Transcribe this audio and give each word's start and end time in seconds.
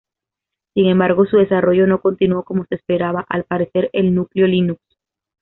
Sin 0.73 0.87
embargo, 0.87 1.27
su 1.27 1.37
desarrollo 1.37 1.85
no 1.85 2.01
continuó 2.01 2.41
como 2.41 2.65
se 2.65 2.73
esperaba 2.73 3.23
al 3.29 3.41
aparecer 3.41 3.91
el 3.93 4.15
núcleo 4.15 4.47
Linux. 4.47 4.81